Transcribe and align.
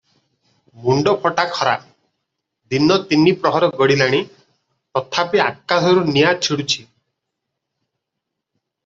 ମୁଣ୍ତଫଟା 0.83 1.43
ଖରା; 1.57 1.73
ଦିନ 2.73 2.97
ତିନିପ୍ରହର 3.11 3.69
ଗଡ଼ିଲାଣି; 3.81 4.23
ତଥାପି 4.99 5.43
ଆକାଶରୁ 5.45 6.07
ନିଆଁ 6.17 6.33
ଛିଡୁଛି। 6.49 6.79